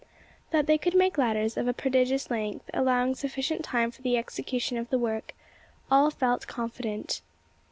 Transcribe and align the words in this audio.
That 0.49 0.65
they 0.65 0.79
could 0.79 0.95
make 0.95 1.19
ladders 1.19 1.57
of 1.57 1.67
a 1.67 1.73
prodigious 1.75 2.31
length 2.31 2.71
allowing 2.73 3.13
sufficient 3.13 3.63
time 3.63 3.91
for 3.91 4.01
the 4.01 4.17
execution 4.17 4.79
of 4.79 4.89
the 4.89 4.97
work 4.97 5.35
all 5.91 6.09
felt 6.09 6.47
confident. 6.47 7.21